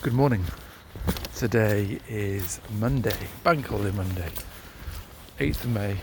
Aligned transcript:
Good 0.00 0.12
morning. 0.12 0.44
Today 1.34 1.98
is 2.08 2.60
Monday, 2.78 3.16
Bank 3.42 3.66
Holiday 3.66 3.90
Monday, 3.96 4.28
8th 5.40 5.64
of 5.64 5.70
May, 5.70 5.96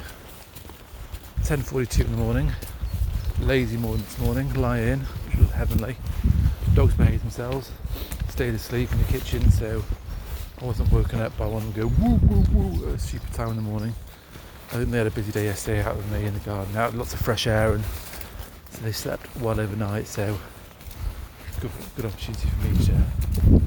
10.42 1.44 2.02
in 2.04 2.12
the 2.12 2.18
morning. 2.18 2.52
Lazy 3.40 3.78
morning 3.78 4.04
this 4.04 4.20
morning, 4.20 4.54
lie 4.56 4.80
in, 4.80 5.00
which 5.00 5.38
was 5.38 5.50
heavenly. 5.52 5.96
Dogs 6.74 6.94
behaved 6.96 7.24
themselves, 7.24 7.72
stayed 8.28 8.54
asleep 8.54 8.92
in 8.92 8.98
the 8.98 9.06
kitchen, 9.06 9.50
so 9.50 9.82
I 10.62 10.66
wasn't 10.66 10.92
woken 10.92 11.22
up 11.22 11.38
by 11.38 11.46
one 11.46 11.72
go 11.72 11.88
woo 11.88 12.16
woo 12.16 12.44
woo 12.52 12.90
at 12.90 12.96
a 12.96 13.00
stupid 13.00 13.32
time 13.32 13.52
in 13.52 13.56
the 13.56 13.62
morning. 13.62 13.96
I 14.72 14.74
think 14.74 14.90
they 14.92 14.98
had 14.98 15.08
a 15.08 15.12
busy 15.12 15.32
day 15.32 15.46
yesterday 15.46 15.82
out 15.82 15.96
with 15.96 16.12
me 16.12 16.26
in 16.26 16.34
the 16.34 16.42
garden, 16.42 16.76
out 16.76 16.94
lots 16.96 17.14
of 17.14 17.22
fresh 17.22 17.48
air, 17.48 17.72
and 17.72 17.86
so 18.72 18.82
they 18.82 18.92
slept 18.92 19.34
well 19.38 19.58
overnight, 19.58 20.08
so 20.08 20.38
good, 21.62 21.72
good 21.96 22.06
opportunity 22.06 22.50
for 22.50 22.68
me 22.68 22.86
to 22.88 23.65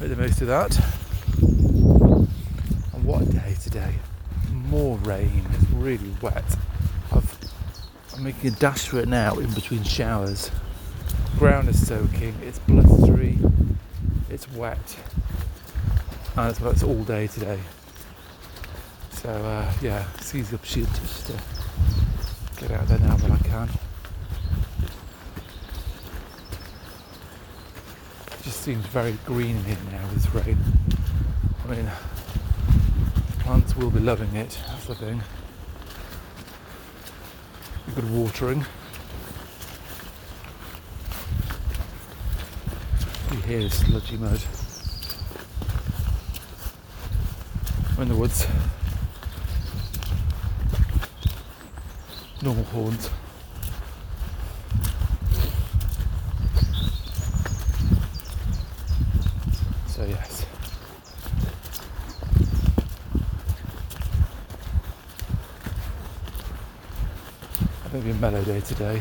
make 0.00 0.10
the 0.10 0.16
most 0.16 0.40
of 0.40 0.48
that. 0.48 0.78
And 2.94 3.04
what 3.04 3.22
a 3.22 3.26
day 3.26 3.56
today! 3.62 3.94
More 4.52 4.98
rain. 4.98 5.44
It's 5.54 5.70
really 5.70 6.14
wet. 6.20 6.44
I've, 7.12 7.38
I'm 8.14 8.24
making 8.24 8.52
a 8.52 8.56
dash 8.56 8.88
for 8.88 8.98
it 8.98 9.08
now 9.08 9.36
in 9.36 9.52
between 9.54 9.82
showers. 9.84 10.50
Ground 11.38 11.68
is 11.68 11.86
soaking. 11.86 12.34
It's 12.42 12.58
blustery. 12.60 13.38
It's 14.28 14.50
wet. 14.52 14.96
And 16.36 16.50
it's, 16.50 16.60
it's 16.60 16.82
all 16.82 17.04
day 17.04 17.26
today. 17.26 17.60
So 19.12 19.30
uh, 19.30 19.72
yeah, 19.80 20.10
seize 20.20 20.50
the 20.50 20.56
opportunity 20.56 20.92
just 21.00 21.26
to 21.28 21.32
get 22.60 22.70
out 22.70 22.86
there 22.88 22.98
now 22.98 23.16
when 23.16 23.32
I 23.32 23.38
can. 23.38 23.68
Just 28.46 28.60
seems 28.60 28.86
very 28.86 29.18
green 29.24 29.56
in 29.56 29.64
here 29.64 29.76
now 29.90 30.08
with 30.14 30.32
rain. 30.32 30.56
I 31.64 31.74
mean, 31.74 31.90
plants 33.40 33.74
will 33.74 33.90
be 33.90 33.98
loving 33.98 34.32
it, 34.36 34.56
that's 34.68 34.86
the 34.86 34.94
thing. 34.94 35.20
A 37.88 37.90
Good 37.90 38.08
watering. 38.08 38.64
You 43.32 43.36
hear 43.38 43.62
the 43.64 43.70
sludgy 43.70 44.16
mud. 44.16 44.40
I'm 47.96 48.02
in 48.02 48.08
the 48.10 48.14
woods. 48.14 48.46
Normal 52.42 52.62
horns. 52.62 53.10
So 59.96 60.04
yes. 60.04 60.44
I 67.82 67.88
think 67.88 68.04
it'll 68.04 68.10
a 68.10 68.20
mellow 68.20 68.44
day 68.44 68.60
today. 68.60 69.00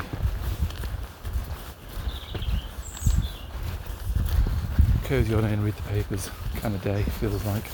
Cozy 5.04 5.34
on 5.34 5.44
in, 5.44 5.62
read 5.66 5.76
the 5.76 5.82
papers 5.82 6.30
kind 6.62 6.74
of 6.74 6.82
day 6.82 7.04
feels 7.04 7.44
like. 7.44 7.66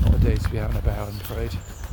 Not 0.00 0.14
a 0.14 0.18
day 0.18 0.36
to 0.36 0.48
be 0.48 0.58
out 0.60 0.70
and 0.70 0.78
about, 0.78 1.08
I'm 1.08 1.20
afraid. 1.20 1.89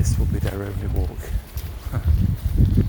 this 0.00 0.18
will 0.18 0.24
be 0.24 0.38
their 0.38 0.62
only 0.62 0.86
walk. 0.94 1.10